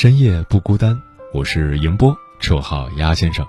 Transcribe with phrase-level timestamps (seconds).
[0.00, 1.02] 深夜不孤单。
[1.34, 3.44] 我是迎波，绰号鸭先生。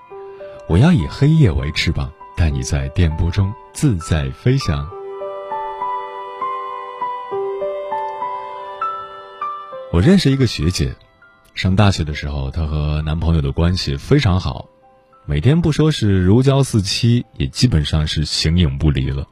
[0.67, 4.89] 我要以黑夜为翅膀，带你在电波中自在飞翔。
[9.93, 10.95] 我认识一个学姐，
[11.53, 14.67] 上大学的时候，她和男朋友的关系非常好。
[15.27, 19.27] 每天不说是如胶似漆，也基本上是形影不离了。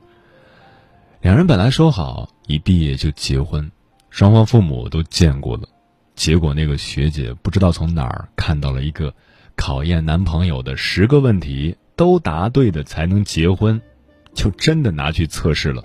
[1.22, 3.72] 两人本来说好一毕业就结婚，
[4.12, 5.68] 双方父母都见过了，
[6.18, 9.14] 结果那个学姐不知道从哪儿看到了一个
[9.56, 13.80] 考验男朋友的十个问题都答对的才能结婚，
[14.34, 15.84] 就真的拿去测试了。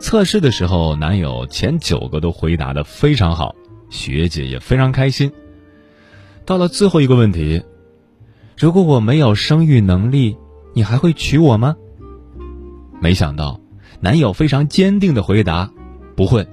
[0.00, 3.54] 测试的时候，男友前九个都回答的非常好，
[3.90, 5.32] 学姐也非常开心。
[6.44, 7.62] 到了最后一个问题。
[8.58, 10.36] 如果我没有生育能力，
[10.74, 11.76] 你还会娶我吗？
[13.00, 13.58] 没想到，
[14.00, 15.72] 男友非常坚定的回答
[16.14, 16.46] ：“不会。”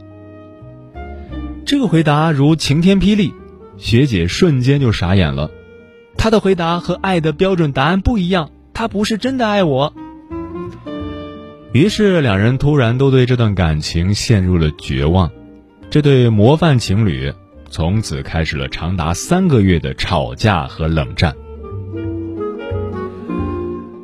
[1.67, 3.33] 这个回答如晴天霹雳，
[3.75, 5.51] 学姐瞬间就傻眼了。
[6.17, 9.93] 她的回答和爱的标准答案不一样，她不是真的爱我。
[11.73, 15.29] 于是两人突然都对这段感情陷入了绝望。
[15.89, 17.33] 这对模范情侣
[17.69, 21.35] 从此开始了长达三个月的吵架和冷战。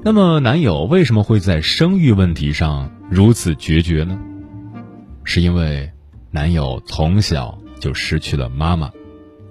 [0.03, 4.19] 那么，男友为什么会在生育问题上如此决绝呢？
[5.23, 5.89] 是因为
[6.33, 8.91] 男友从小就失去了妈妈，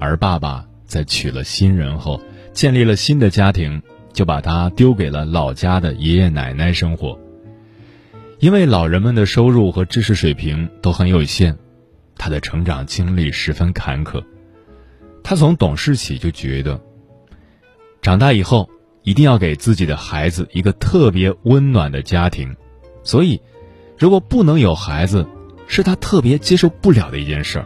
[0.01, 2.21] 而爸爸在娶了新人后，
[2.53, 3.81] 建立了新的家庭，
[4.13, 7.17] 就把他丢给了老家的爷爷奶奶生活。
[8.41, 11.57] 因为老人们的收入和知识水平都很有限，
[12.19, 14.21] 他的成长经历十分坎坷。
[15.23, 16.81] 他从懂事起就觉得，
[18.03, 18.69] 长大以后。
[19.05, 22.55] 一定要给自己的孩子一个特别温暖的家庭，
[23.03, 23.43] 所以，
[23.99, 25.27] 如果不能有孩子，
[25.75, 27.65] 是他特别接受不了的一件事儿。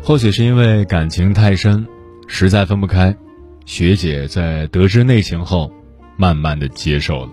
[0.00, 1.84] 或许是因为感情太深，
[2.28, 3.16] 实在分不开，
[3.66, 5.72] 学姐在得知内情后，
[6.16, 7.32] 慢慢的接受了，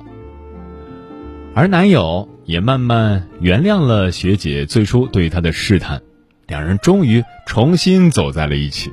[1.54, 6.02] 而男友也慢慢原谅了学姐最初对他的试探，
[6.48, 8.92] 两人终于重新走在了一起。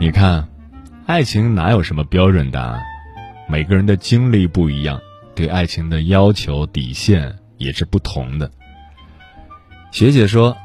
[0.00, 0.48] 你看，
[1.06, 2.80] 爱情哪有什么标准答案？
[3.48, 5.00] 每个人的经历不一样，
[5.34, 8.50] 对爱情的要求底线也是不同的。
[9.90, 10.56] 学姐说：“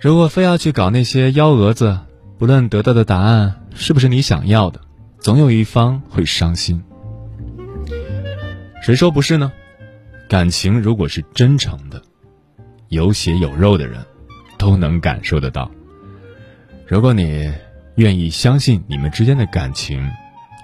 [0.00, 1.98] 如果非要去搞那些幺蛾子，
[2.38, 4.80] 不论得到的答案是不是你想要的，
[5.18, 6.82] 总有一方会伤心。
[8.82, 9.52] 谁说不是呢？
[10.28, 12.02] 感情如果是真诚的，
[12.88, 14.04] 有血有肉的人，
[14.58, 15.70] 都能感受得到。
[16.86, 17.52] 如果你……”
[17.96, 20.06] 愿意相信你们之间的感情，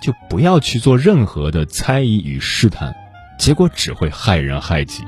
[0.03, 2.93] 就不要去做任何的猜疑与试探，
[3.39, 5.05] 结果只会害人害己。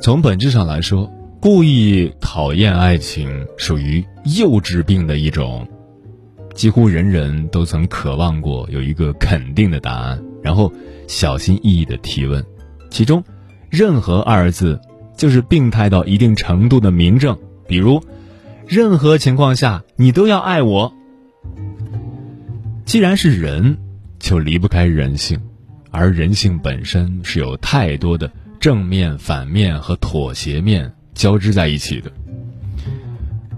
[0.00, 4.04] 从本质上来说，故意讨厌爱情属于
[4.36, 5.66] 幼稚病的一种。
[6.54, 10.72] 几乎人人都曾渴望过有一个肯定的答案，然后
[11.08, 12.44] 小心翼翼的提问，
[12.90, 13.24] 其中
[13.70, 14.80] “任何”二字
[15.16, 18.00] 就是病态到一定程度的明证，比如。
[18.72, 20.94] 任何情况下，你都要爱我。
[22.86, 23.76] 既然是人，
[24.18, 25.38] 就离不开人性，
[25.90, 32.10] 而人性本身是有太多的正面、反面和妥协面交织在一起的。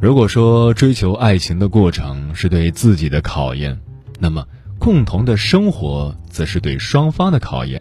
[0.01, 3.79] 如果说追求爱情的过程是对自己的考验，
[4.19, 4.45] 那么
[4.81, 7.81] 共同的生活则是对双方的考验。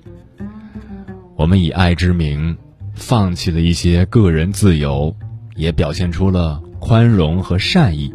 [1.36, 2.56] 我们以爱之名，
[2.94, 5.16] 放弃了一些个人自由，
[5.56, 6.62] 也表现出了。
[6.84, 8.14] 宽容和善意，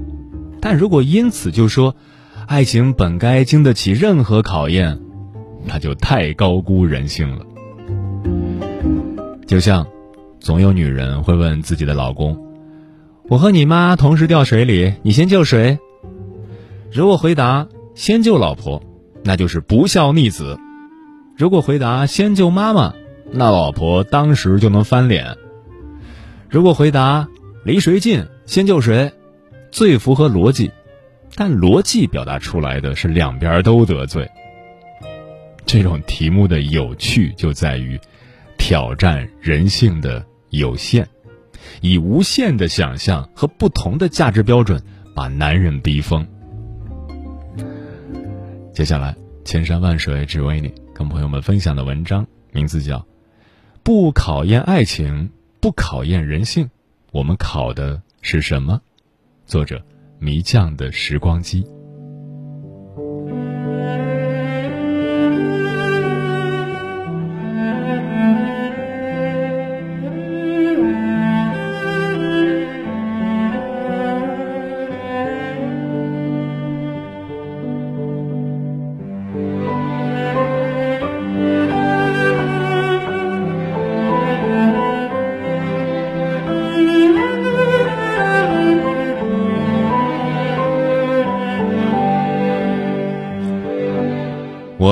[0.61, 1.97] 但如果因此就说，
[2.47, 5.01] 爱情本该经得起任何考验，
[5.65, 7.47] 那就太高估人性了。
[9.47, 9.87] 就像，
[10.39, 12.39] 总有女人会问自己的老公
[13.31, 15.79] ：“我和你妈同时掉水里，你先救谁？”
[16.93, 18.83] 如果回答先救老婆，
[19.25, 20.59] 那就是不孝逆子；
[21.39, 22.93] 如果回答先救妈妈，
[23.33, 25.39] 那老婆当时就能翻脸。
[26.51, 27.29] 如果回答
[27.65, 29.13] 离谁近先救谁，
[29.71, 30.71] 最符合逻辑，
[31.35, 34.27] 但逻辑表达出来的是两边都得罪。
[35.67, 38.01] 这种题目的有趣就在于
[38.57, 41.07] 挑战人性的有限，
[41.83, 44.83] 以无限的想象和不同的价值标准
[45.15, 46.27] 把男人逼疯。
[48.73, 52.97] 接下来，千山万水只为你，跟朋友们分享的文章名字叫
[53.83, 55.29] 《不考验爱情》。
[55.61, 56.71] 不考验人性，
[57.11, 58.81] 我们考的是什么？
[59.47, 59.83] 作者：
[60.19, 61.65] 迷匠的时光机。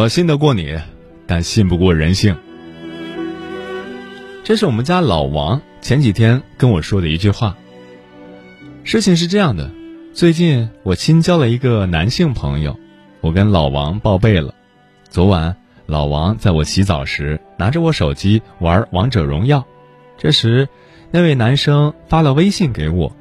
[0.06, 0.79] 我信得过你，
[1.26, 2.37] 但信不过人性。
[4.44, 7.56] 这是我们家老王前几天跟我说的一句话。
[8.85, 9.69] 事情是这样的，
[10.12, 12.79] 最近我新交了一个男性朋友，
[13.20, 14.55] 我跟老王报备了。
[15.08, 15.56] 昨晚
[15.87, 19.67] 老王在我洗澡时拿着我手机玩王者荣耀，
[20.17, 20.69] 这时
[21.11, 23.12] 那位男生发了微信给我，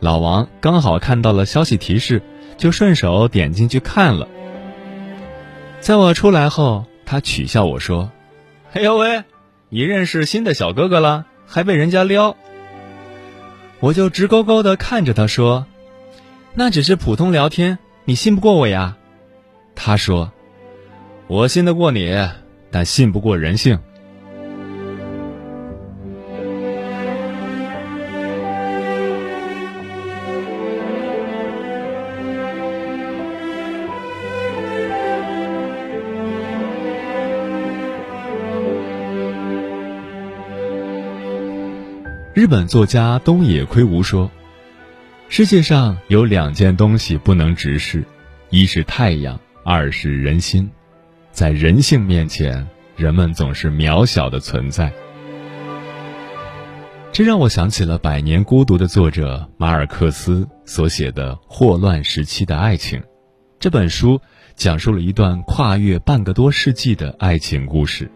[0.00, 2.22] 老王刚好看到了消息提示，
[2.56, 4.26] 就顺手点进去看了。
[5.84, 8.10] 在我出来后，他取笑我说
[8.72, 9.22] ：“哎呦喂，
[9.68, 12.38] 你认识新的小哥哥了，还被人家撩。”
[13.80, 15.66] 我就直勾勾的看着他说
[16.56, 18.96] ：“那只是普通聊天，你信不过我呀。”
[19.76, 20.32] 他说
[21.28, 22.18] ：“我信得过你，
[22.70, 23.78] 但信不过人性。”
[42.34, 44.28] 日本作家东野圭吾说
[45.30, 48.02] ：“世界上有两件东西不能直视，
[48.50, 50.68] 一是太阳，二是人心。
[51.30, 52.66] 在人性面前，
[52.96, 54.92] 人们总是渺小的存在。”
[57.12, 62.98] 这让我想起了《百年孤独》的作者马尔克斯所写的《霍乱时期的爱情》
[63.60, 64.20] 这本书，
[64.56, 68.10] 讲述了一段跨越半个多世纪的爱情故事。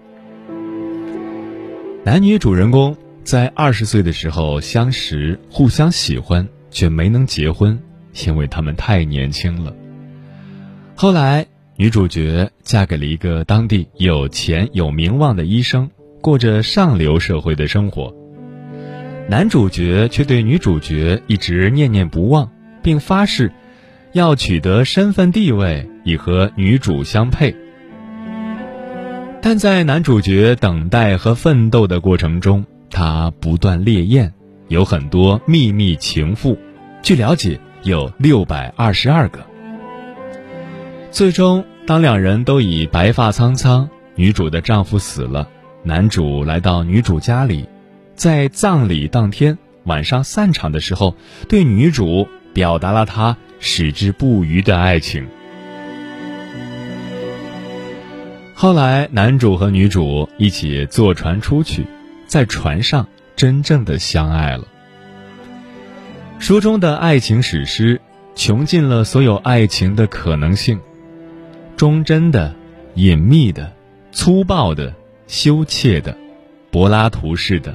[2.04, 2.96] 男女主人公。
[3.28, 7.78] 在二十岁的时候相识，互相喜欢，却没能结婚，
[8.24, 9.76] 因为他们太年轻了。
[10.94, 11.46] 后来，
[11.76, 15.90] 女主角嫁给了一个当地有钱有名望的医生，
[16.22, 18.14] 过着上流社会的生活。
[19.28, 22.50] 男主角却对女主角一直念念不忘，
[22.82, 23.52] 并发誓
[24.14, 27.54] 要取得身份地位，以和女主相配。
[29.42, 34.32] 但在男主角等待和奋斗的过程中，他不断烈焰，
[34.68, 36.58] 有很多秘密情妇，
[37.02, 39.40] 据了解有六百二十二个。
[41.10, 45.48] 最终，当两人都已白发苍苍，女主的丈夫死了，
[45.82, 47.66] 男主来到女主家里，
[48.14, 51.14] 在葬礼当天晚上散场的时候，
[51.48, 55.26] 对女主表达了他矢志不渝的爱情。
[58.54, 61.86] 后来，男主和女主一起坐船出去。
[62.28, 64.68] 在船上真正的相爱了。
[66.38, 68.00] 书中的爱情史诗
[68.36, 70.78] 穷尽了所有爱情的可能性，
[71.76, 72.54] 忠贞的、
[72.94, 73.72] 隐秘的、
[74.12, 74.94] 粗暴的、
[75.26, 76.16] 羞怯的、
[76.70, 77.74] 柏拉图式的、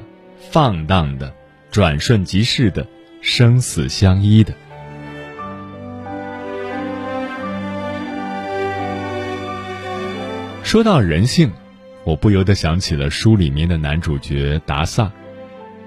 [0.50, 1.34] 放荡的、
[1.70, 2.86] 转瞬即逝的、
[3.20, 4.54] 生死相依的。
[10.62, 11.50] 说到人性。
[12.04, 15.10] 我不由得想起了书里面的男主角达萨，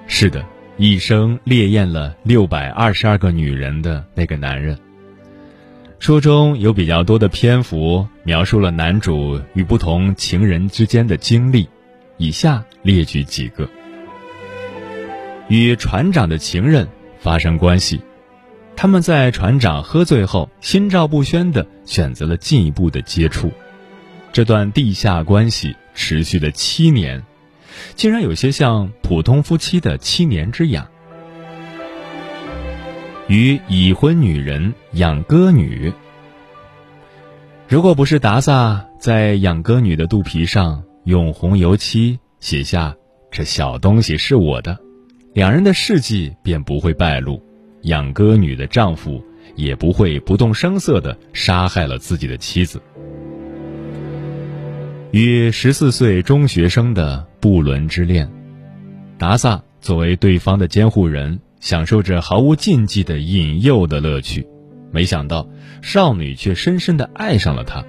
[0.08, 0.44] 是的，
[0.76, 4.78] 一生烈焰了六百二十二个女人的那个男人。
[6.00, 11.70] 书中有比较多的篇幅描述了男主与不同情人之间的经历，
[12.18, 13.70] 以下列举几个：
[15.50, 16.88] 与船长的情人
[17.20, 18.02] 发生关系，
[18.76, 23.52] 他们在船长喝醉后心照不宣的选择了进一步的接触，
[24.34, 25.76] 这段地下关系。
[25.98, 27.24] 持续了七年，
[27.96, 30.88] 竟然有些像普通夫妻的七年之痒。
[33.28, 35.92] 与已婚女人养歌女。
[37.68, 42.96] 如果不是达萨在养歌女的肚皮上用红油漆写下
[43.30, 44.78] “这小东西是我的”，
[45.34, 47.42] 两人的事迹便不会败露，
[47.82, 49.22] 养歌女的丈夫
[49.56, 52.82] 也不会不动声色的杀害了自己的妻子。
[55.18, 58.30] 与十四岁中学生的不伦之恋，
[59.18, 61.40] 达萨作为对方的监护人。
[61.60, 64.46] 享受着毫无禁忌的引诱的乐趣，
[64.92, 65.50] 没想到
[65.82, 67.84] 少女却深深的爱上了他，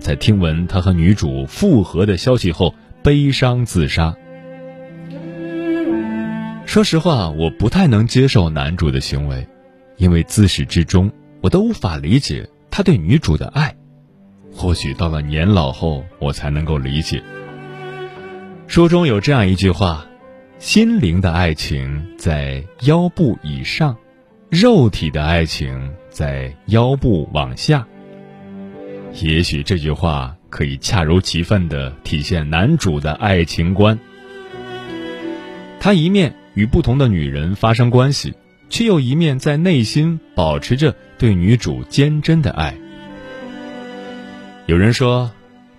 [0.00, 4.16] 在听闻他和女主复合的消息后，悲伤自杀。
[6.66, 9.46] 说实话，我不太能接受男主的行为，
[9.98, 11.08] 因为自始至终
[11.42, 13.72] 我都无法理解他对女主的爱。
[14.52, 17.22] 或许到了年老后，我才能够理解。
[18.66, 20.06] 书中有这样一句话。
[20.58, 23.96] 心灵的爱情在腰部以上，
[24.48, 27.84] 肉体的爱情在腰部往下。
[29.20, 33.98] 也许这句话可以恰如其分地体现男主的爱情观。
[35.80, 38.32] 他一面与不同的女人发生关系，
[38.70, 42.72] 却又一面在内心保持着对女主坚贞的爱。
[44.66, 45.30] 有人说，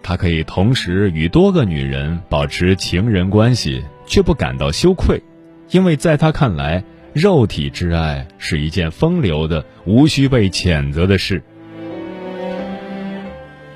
[0.01, 3.83] 他可以同时与多个女人保持情人关系。
[4.05, 5.23] 却不感到羞愧，
[5.69, 11.41] 因为在他看来，肉体之爱是一件风流的、无需被谴责的事。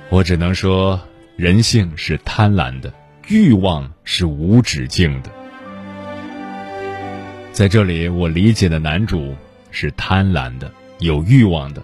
[0.10, 1.00] 我只能说，
[1.36, 2.94] 人性是贪婪的，
[3.30, 5.30] 欲望是无止境的。
[7.52, 9.34] 在这里，我理解的男主
[9.72, 11.82] 是贪婪的、有欲望的。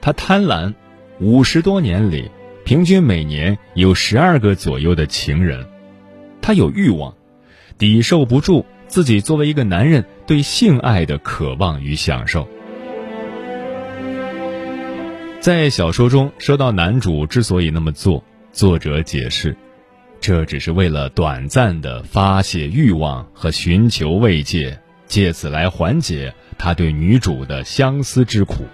[0.00, 0.74] 他贪婪，
[1.20, 2.30] 五十多年里，
[2.68, 5.66] 平均每年有十二个左右的情人。
[6.42, 7.14] 他有欲望。
[7.78, 12.46] 抵受不住自己作为一个男人对性爱的渴望与享受。
[15.40, 18.22] 在小说中说到男主之所以那么做，
[18.52, 19.56] 作者解释，
[20.20, 28.66] 这只是为了短暂的发泄欲望和寻求慰藉，借此来缓解他对女主的相思之苦。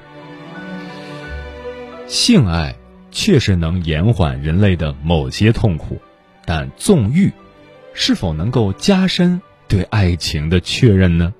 [2.08, 2.74] 性爱
[3.14, 5.96] 确实能延缓人类的某些痛苦，
[6.44, 7.32] 但纵欲。
[7.94, 11.32] 是否能够加深对爱情的确认呢？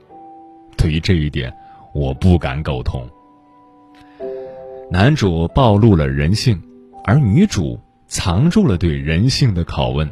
[0.77, 1.53] 对于这一点，
[1.93, 3.07] 我不敢苟同。
[4.89, 6.63] 男主暴露了人性，
[7.05, 10.09] 而女主藏住了对人性的拷问。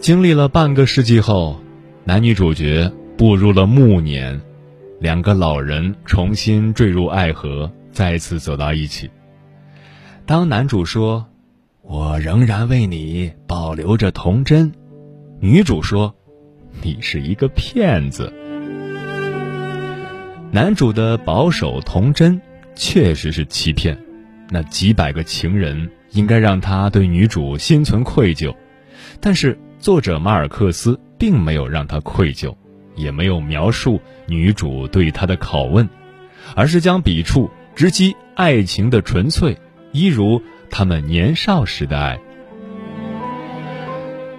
[0.00, 1.60] 经历了半个世纪后，
[2.02, 4.40] 男女主角步入了暮年，
[4.98, 9.08] 两个老人重新坠入爱河，再次走到一起。
[10.26, 11.26] 当男主说。
[11.86, 14.72] 我仍然为你保留着童真，
[15.38, 16.14] 女主说
[16.80, 18.32] ：“你是一个骗子。”
[20.50, 22.40] 男主的保守童真
[22.74, 23.98] 确实是欺骗，
[24.48, 28.56] 那几百个情人应该让他对女主心存愧疚，
[29.20, 32.56] 但是作者马尔克斯并没有让他愧疚，
[32.96, 35.86] 也没有描述女主对他的拷问，
[36.56, 39.54] 而是将笔触直击爱情的纯粹，
[39.94, 40.42] 一如。
[40.70, 42.18] 他们年少时的爱，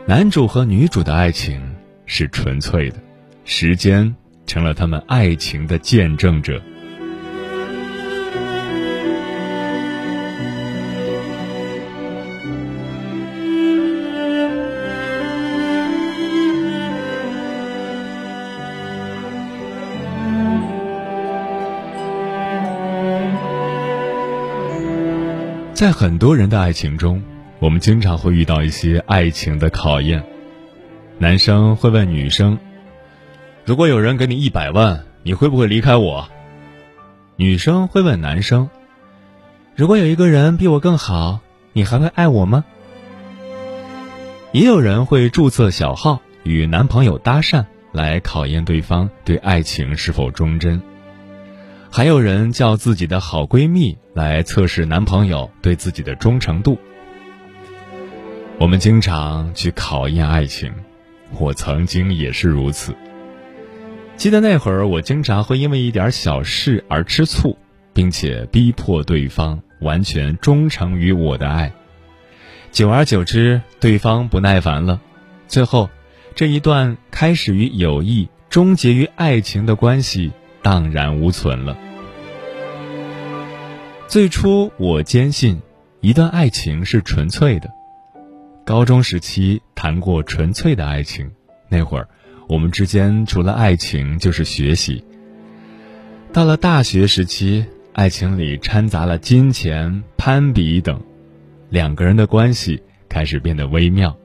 [0.05, 1.61] 男主和女主的爱情
[2.05, 2.97] 是纯粹的，
[3.45, 4.13] 时间
[4.45, 6.61] 成了他们爱情的见证者。
[25.75, 27.21] 在很多人的爱情中，
[27.59, 30.23] 我们经常会遇到一些爱情的考验。
[31.17, 32.57] 男生会问女生
[33.65, 36.29] ：“如果有人给你一百万，你会不会离开我？”
[37.35, 38.69] 女生会问男生
[39.75, 41.41] ：“如果有一个人比我更好，
[41.73, 42.63] 你还会爱我吗？”
[44.53, 50.81] 也有人会注册小号与男朋友搭讪，来考验对方对爱情是否忠贞。
[51.95, 56.77] 还有人叫自己的好闺蜜来测试男朋友对自己的忠诚度。
[58.59, 60.73] 我们经常去考验爱情，
[61.39, 62.93] 我曾经也是如此。
[64.17, 67.57] 记得那会儿，我经常会因为一点小事而吃醋，
[67.93, 71.71] 并且逼迫对方完全忠诚于我的爱。
[72.73, 74.99] 久而久之，对方不耐烦了，
[75.47, 75.89] 最后，
[76.35, 81.77] 这一段开始于友谊、终结于爱情的关系荡然无存了。
[84.07, 85.59] 最初，我坚信，
[85.99, 87.69] 一段爱情是纯粹的，
[88.63, 91.29] 高中时期谈过纯粹的爱情，
[91.69, 92.07] 那会儿
[92.47, 95.03] 我们之间除了爱情就是学习。
[96.31, 101.01] 到了大学时期，爱情里掺杂了金钱、攀比等，
[101.69, 104.15] 两个人的关系开始变得微妙。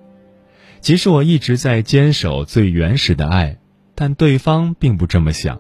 [0.81, 3.59] 即使我一直在坚守最原始的爱，
[3.95, 5.59] 但对方并不这么想。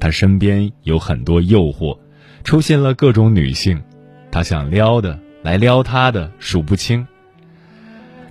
[0.00, 1.98] 他身边有很多诱惑，
[2.46, 3.82] 出现了各种女性，
[4.30, 7.04] 他想撩的来撩他的数不清。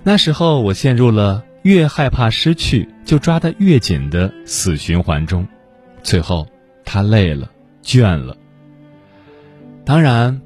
[0.02, 5.46] 那时候我陷入了越害怕失去就抓得越紧的死循环中，
[6.02, 6.48] 最后。
[6.88, 7.50] 他累了，
[7.82, 8.36] 倦了。
[9.84, 10.40] 当然，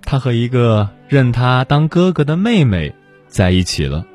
[0.00, 2.94] 他和一个认他当哥哥的妹妹
[3.28, 4.06] 在一起了。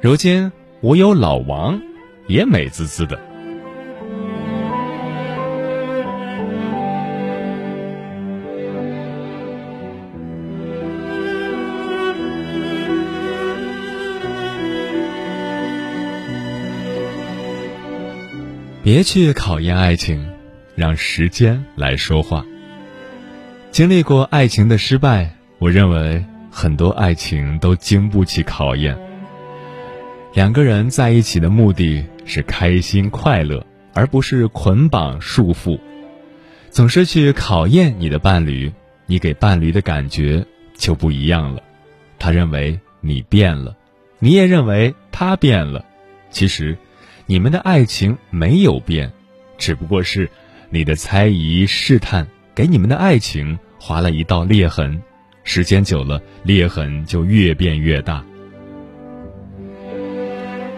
[0.00, 0.50] 如今
[0.80, 1.78] 我有老王，
[2.28, 3.20] 也美滋滋的。
[18.90, 20.26] 别去考验爱情，
[20.74, 22.42] 让时间来说话。
[23.70, 28.98] 经历过爱情的失败，我认为很多爱情都经不起考验。
[30.32, 35.78] 两个人在一起的目的是开心快乐，而不是捆绑束缚。
[36.70, 38.72] 总是去考验你的伴侣，
[39.04, 40.42] 你给伴侣的感觉
[40.78, 41.62] 就不一样了。
[42.18, 43.76] 他认为你变了，
[44.18, 45.84] 你也认为他变了。
[46.30, 46.74] 其实。
[47.30, 49.12] 你们的爱情没有变，
[49.58, 50.26] 只不过是
[50.70, 54.98] 你的猜疑试探给你们的爱情划了一道裂痕，
[55.44, 58.24] 时间久了，裂痕就越变越大。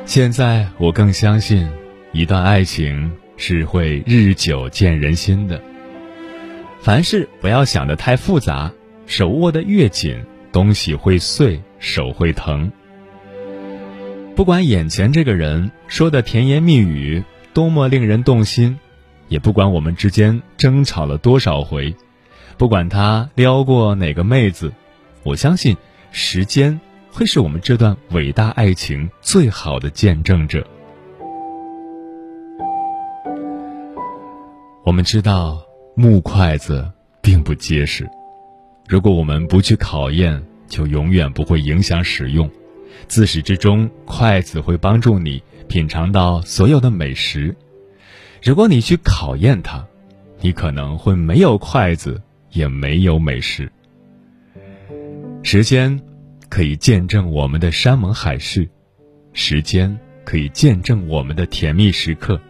[0.05, 1.71] 现在我更相信，
[2.11, 5.63] 一段爱情是会日久见人心的。
[6.81, 8.69] 凡事不要想得太复杂，
[9.07, 12.73] 手握得越紧，东西会碎，手会疼。
[14.41, 17.23] 不管眼前这个人说的甜言蜜语
[17.53, 18.79] 多么令人动心，
[19.29, 21.95] 也不管我们之间争吵了多少回，
[22.57, 24.73] 不管他撩过哪个妹子，
[25.25, 25.77] 我相信
[26.11, 26.81] 时间
[27.13, 30.67] 会是我们这段伟大爱情最好的见证者。
[34.87, 35.61] 我们知道
[35.95, 38.09] 木筷子并不结实，
[38.89, 42.51] 如果我们不去考验，就永远不会影响使用。
[43.11, 47.57] 自始至终，筷子会帮助你品尝到所有的美食。
[48.41, 49.85] 如果你去考验它，
[50.41, 53.69] 你可能会没有筷子，也没有美食。
[55.43, 56.01] 时间
[56.49, 58.71] 可以见证我们的山盟海誓，
[59.33, 62.41] 时间可以见证我们的甜蜜时刻，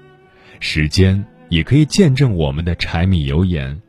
[0.60, 3.80] 时间也可以见证我们的柴米油盐。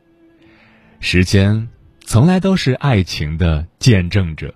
[1.00, 1.68] 时间
[2.06, 4.54] 从来都是爱情的见证者。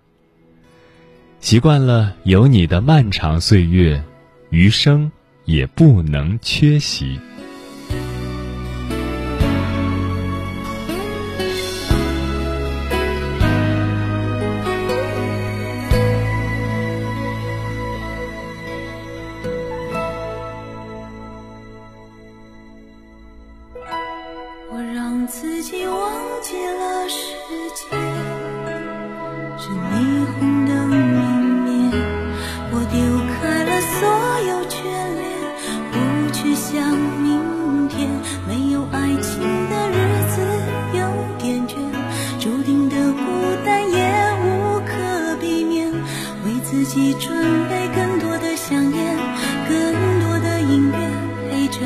[1.41, 4.03] 习惯了有你的漫长岁月，
[4.51, 5.11] 余生
[5.45, 7.21] 也不能缺席。
[47.07, 47.31] 你准
[47.69, 49.17] 备更多的香烟，
[49.69, 50.99] 更多的音乐，
[51.49, 51.79] 陪着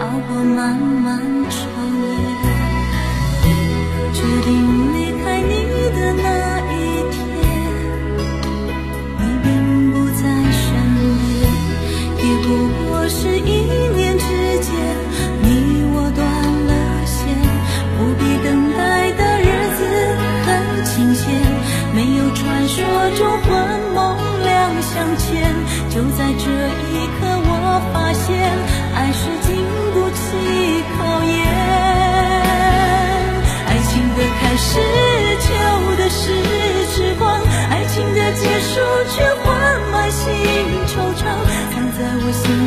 [0.00, 1.60] 熬过漫漫长
[2.00, 2.08] 夜。
[4.14, 5.52] 决定离开你
[5.94, 6.45] 的那。
[29.16, 29.56] 是经
[29.94, 30.24] 不起
[30.92, 31.34] 考验。
[33.66, 34.68] 爱情的开始
[35.40, 35.48] 求
[35.96, 36.22] 的是
[36.92, 38.74] 痴狂爱情的结束
[39.08, 39.46] 却换
[39.92, 40.22] 来心
[40.86, 41.24] 惆怅。
[41.72, 42.65] 藏在我心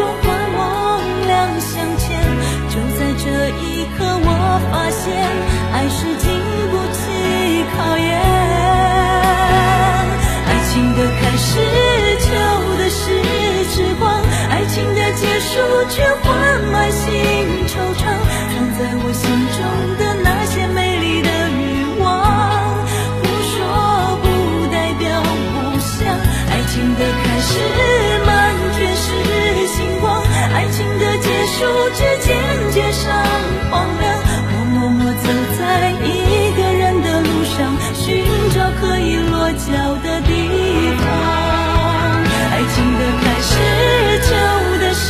[0.00, 0.24] 中幻
[0.56, 0.60] 梦
[1.26, 2.08] 两相牵。
[2.72, 3.24] 就在这
[3.60, 4.28] 一刻，我
[4.72, 5.04] 发现
[5.74, 6.24] 爱是经
[6.72, 7.00] 不起
[7.76, 8.08] 考验。
[10.48, 11.50] 爱情的开始，
[12.24, 12.28] 求
[12.78, 12.98] 的是
[13.68, 14.08] 时光；
[14.48, 15.60] 爱情的结束，
[15.90, 16.26] 却换
[16.72, 17.68] 来心
[31.60, 32.28] 的结束，只见
[32.72, 33.12] 街上
[33.70, 34.02] 荒凉。
[34.52, 35.60] 我默默走在
[36.00, 36.08] 一
[36.56, 39.68] 个人的路上，寻找可以落脚
[40.02, 40.30] 的地
[40.96, 41.04] 方。
[42.50, 43.52] 爱情的开始，
[44.24, 44.28] 求
[44.80, 45.06] 的是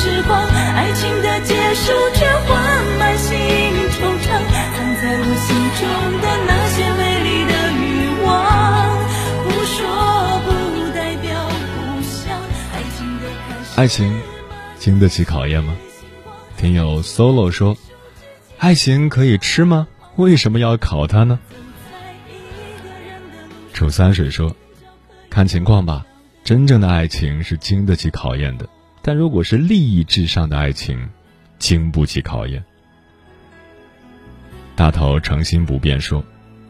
[0.00, 0.32] 时光；
[0.74, 2.52] 爱情的结束，却换
[2.98, 3.36] 满心
[4.00, 4.26] 惆怅。
[4.74, 5.82] 藏在我心中
[6.20, 7.84] 的那些美丽的欲
[8.24, 8.26] 望，
[9.44, 9.76] 不说
[10.46, 10.48] 不
[10.96, 11.28] 代表
[11.76, 12.32] 不想。
[12.72, 14.00] 爱情的开始，爱情
[14.84, 15.74] 经得起考验吗？
[16.58, 17.74] 听友 solo 说，
[18.58, 19.88] 爱情可以吃吗？
[20.16, 21.40] 为什么要烤它呢？
[23.72, 24.54] 楚三水说，
[25.30, 26.04] 看情况吧。
[26.44, 28.68] 真正的爱情是经得起考验的，
[29.00, 31.08] 但如果是利益至上的爱情，
[31.58, 32.62] 经不起考验。
[34.76, 36.22] 大头诚心不变说，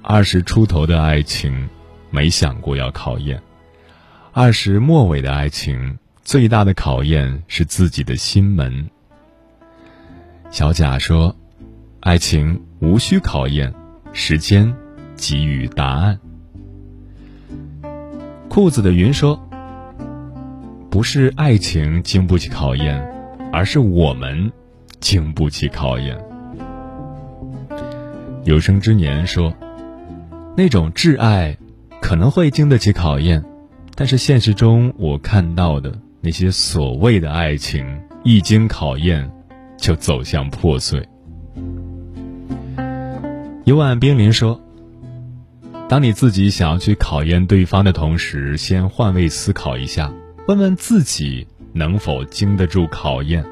[0.02, 1.68] 二十出头的爱情，
[2.10, 3.40] 没想过要考验；
[4.32, 8.90] 二十末尾的爱情，最大的考验是自己的心门。
[10.50, 11.36] 小贾说，
[12.00, 13.72] 爱情无需考验，
[14.12, 14.74] 时间
[15.16, 16.18] 给予答案。
[18.48, 19.38] 裤子的云说。
[20.90, 23.04] 不是爱情经不起考验，
[23.52, 24.52] 而是我们
[25.00, 26.16] 经不起考验。
[28.44, 29.52] 有生之年说，
[30.56, 31.58] 那种挚爱
[32.00, 33.44] 可能会经得起考验，
[33.96, 37.86] 但是现实中我看到的那些所谓的爱情，
[38.22, 39.30] 一经考验
[39.76, 41.06] 就走向破碎。
[43.64, 44.58] 幽暗冰凌说，
[45.86, 50.10] 当你自己想要去考验对方的同时，先换位思考一下。
[50.48, 53.44] 问问自己能否经得住考验，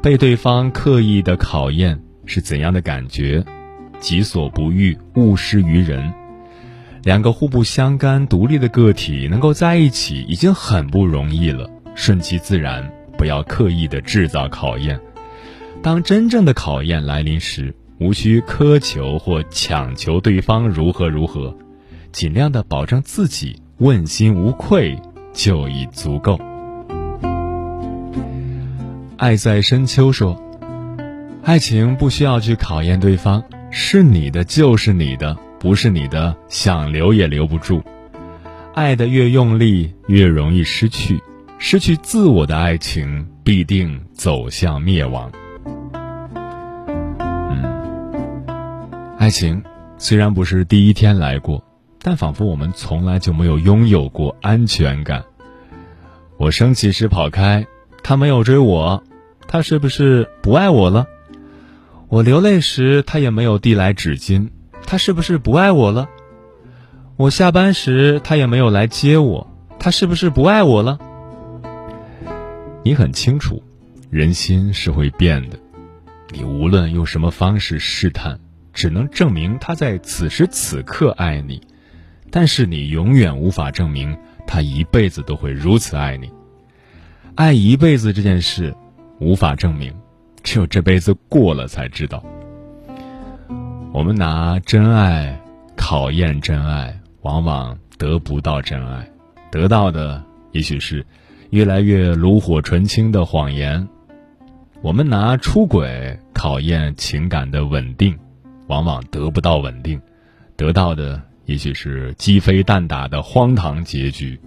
[0.00, 3.44] 被对方刻意的考验是怎样的感觉？
[3.98, 6.12] 己所不欲，勿施于人。
[7.02, 11.68] 两个互不相干、独立的个体能够在一起，已经很不容易了。
[11.94, 15.00] 顺其自然，不要刻意的制造考验。
[15.82, 21.56] 当真正的考验来临时，无需苛求或强求对方如何如何，
[22.12, 24.98] 尽量的保证自己问心无愧。
[25.32, 26.40] 就已足够。
[29.16, 30.36] 爱在深秋说
[31.44, 37.80] ：“爱情不需要去考验对方，是你的就是你的，不是你的想留也留不住。
[38.74, 41.22] 爱的越用力，越容易失去。
[41.62, 45.30] 失去自我的爱情，必定走向灭亡。”
[47.20, 47.62] 嗯，
[49.18, 49.62] 爱情
[49.98, 51.62] 虽然不是第一天来过。
[52.02, 55.22] 但仿佛我们从来就没有拥有过安全感。
[56.38, 57.66] 我生气时跑开，
[58.02, 59.04] 他没有追我，
[59.46, 61.06] 他是不是不爱我了？
[62.08, 64.48] 我流泪时，他也没有递来纸巾，
[64.86, 66.08] 他是不是不爱我了？
[67.16, 69.46] 我下班时，他也没有来接我，
[69.78, 70.98] 他是不是不爱我了？
[72.82, 73.62] 你很清楚，
[74.08, 75.58] 人心是会变的。
[76.30, 78.40] 你无论用什么方式试探，
[78.72, 81.60] 只能证明他在此时此刻爱你。
[82.30, 84.16] 但是你永远无法证明
[84.46, 86.30] 他一辈子都会如此爱你。
[87.34, 88.74] 爱一辈子这件事，
[89.18, 89.94] 无法证明，
[90.42, 92.24] 只有这辈子过了才知道。
[93.92, 95.38] 我们拿真爱
[95.76, 99.06] 考验真爱，往往得不到真爱，
[99.50, 101.04] 得到的也许是
[101.50, 103.86] 越来越炉火纯青的谎言。
[104.82, 108.18] 我们拿出轨考验情感的稳定，
[108.68, 110.00] 往往得不到稳定，
[110.56, 111.20] 得到的。
[111.46, 114.40] 也许是鸡飞蛋打的荒唐结局。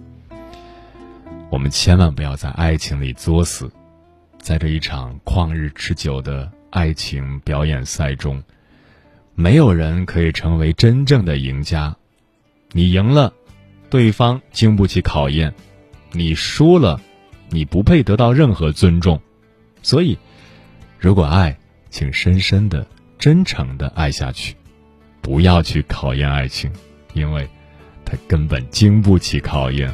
[1.50, 3.70] 我们千万不要在爱情里作死，
[4.38, 8.42] 在这一场旷日持久的爱情表演赛中，
[9.34, 11.94] 没有人可以成为真正的赢家。
[12.72, 13.30] 你赢了，
[13.90, 15.52] 对方经不起考验；
[16.14, 17.00] 你输了，
[17.50, 19.20] 你不配得到任何尊重。
[19.82, 20.16] 所以，
[20.98, 21.58] 如果爱，
[21.90, 22.86] 请深深的、
[23.18, 24.54] 真诚的爱下去，
[25.20, 26.72] 不要去考验爱情。
[27.12, 27.48] 因为，
[28.04, 29.92] 它根本经不起考验。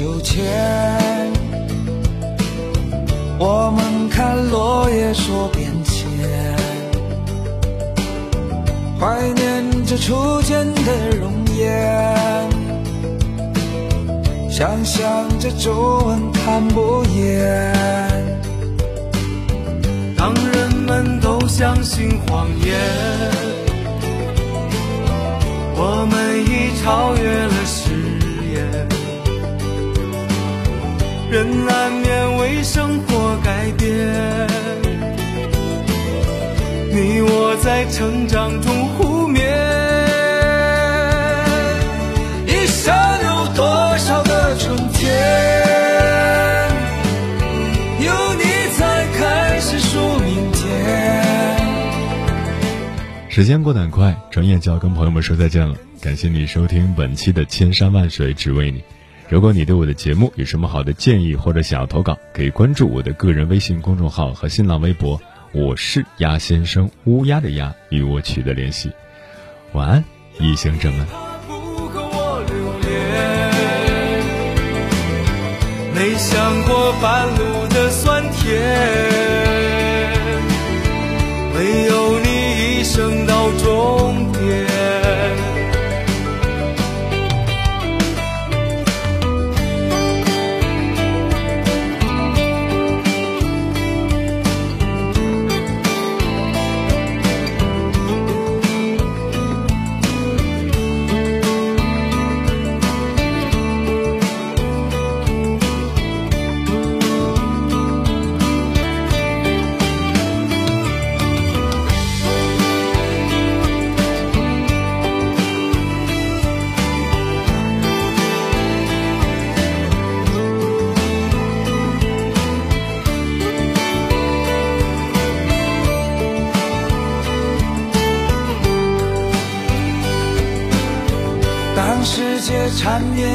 [0.00, 0.42] 秋千，
[3.38, 6.00] 我们看落叶说变迁，
[8.98, 12.48] 怀念着初见的容颜，
[14.50, 17.70] 想象着皱纹看不厌。
[20.16, 22.74] 当人们都相信谎言，
[25.76, 26.19] 我们
[31.40, 33.88] 人难免为生活改变，
[36.92, 39.40] 你我在成长中互勉。
[42.46, 45.08] 一生有多少个春天？
[48.00, 48.44] 有你
[48.76, 51.56] 才开始数明天。
[53.30, 55.74] 时间过得很快，转眼就要跟朋友们说再见了。
[56.02, 58.80] 感谢你收听本期的《千山万水只为你》。
[59.30, 68.90] 如果你对我的节目有什么好的建议或者想要投稿，可以关注我的个人微信公众号和新浪微博，我是鸭先生，乌鸦的鸭，与我取得联系。
[69.70, 70.04] 晚安，
[70.40, 71.06] 一行者们。
[71.08, 71.16] 它
[71.46, 71.54] 不
[71.90, 72.90] 够我留恋，
[75.94, 76.92] 没想过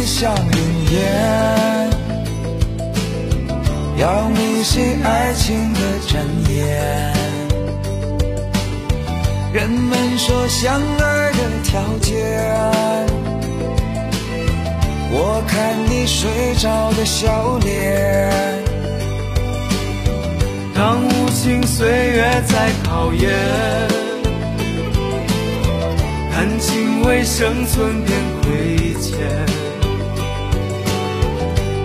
[0.06, 0.58] 像云
[0.94, 1.90] 烟，
[3.98, 6.22] 要迷信爱情的真
[6.56, 7.12] 言。
[9.52, 12.14] 人们说相爱的条件，
[15.10, 18.64] 我看你睡着的笑脸。
[20.76, 23.34] 当无情岁月在考验，
[26.32, 29.65] 感情为生存变亏欠。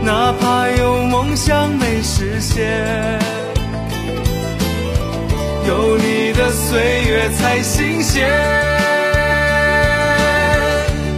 [0.03, 2.67] 哪怕有梦想没实现，
[5.67, 8.29] 有你的岁月才新鲜。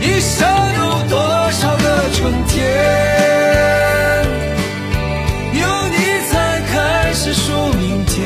[0.01, 1.17] 一生有多
[1.53, 2.61] 少个春天？
[5.55, 5.97] 有你
[6.29, 8.19] 才开始数明天。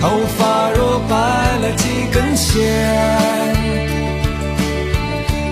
[0.00, 2.62] 头发若白了几根线，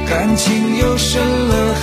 [0.08, 1.74] 感情又深了